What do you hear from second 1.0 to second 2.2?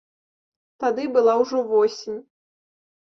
была ўжо восень.